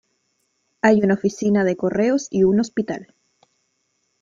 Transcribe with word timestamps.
Hay 0.81 1.03
una 1.03 1.13
oficina 1.13 1.63
de 1.63 1.75
correos 1.77 2.27
y 2.31 2.43
un 2.43 2.59
hospital. 2.59 3.13